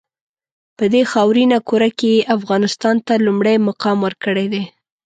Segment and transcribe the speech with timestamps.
[0.77, 4.63] په دې خاورینه کُره کې یې افغانستان ته لومړی مقام ورکړی دی.